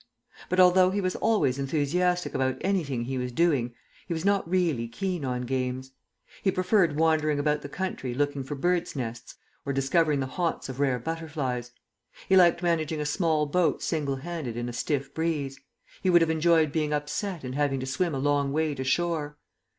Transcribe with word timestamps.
But, 0.49 0.59
although 0.59 0.89
he 0.89 0.99
was 0.99 1.15
always 1.17 1.59
enthusiastic 1.59 2.33
about 2.33 2.57
anything 2.61 3.03
he 3.03 3.19
was 3.19 3.31
doing, 3.31 3.75
he 4.07 4.15
was 4.15 4.25
not 4.25 4.49
really 4.49 4.87
keen 4.87 5.23
on 5.23 5.43
games. 5.43 5.91
He 6.41 6.49
preferred 6.49 6.95
wandering 6.97 7.37
about 7.37 7.61
the 7.61 7.69
country 7.69 8.15
looking 8.15 8.43
for 8.43 8.55
birds' 8.55 8.95
nests 8.95 9.35
or 9.63 9.73
discovering 9.73 10.19
the 10.19 10.25
haunts 10.25 10.69
of 10.69 10.79
rare 10.79 10.97
butterflies; 10.97 11.69
he 12.27 12.35
liked 12.35 12.63
managing 12.63 12.99
a 12.99 13.05
small 13.05 13.45
boat 13.45 13.83
single 13.83 14.15
handed 14.15 14.57
in 14.57 14.67
a 14.67 14.73
stiff 14.73 15.13
breeze; 15.13 15.59
he 16.01 16.09
would 16.09 16.21
have 16.21 16.31
enjoyed 16.31 16.71
being 16.71 16.93
upset 16.93 17.43
and 17.43 17.53
having 17.53 17.79
to 17.79 17.85
swim 17.85 18.15
a 18.15 18.19
long 18.19 18.51
way 18.51 18.73
to 18.73 18.83
shore. 18.83 19.37